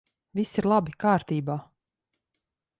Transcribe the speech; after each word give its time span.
Viss 0.39 0.55
ir 0.61 0.67
labi! 0.71 0.95
Kārtībā! 1.05 1.61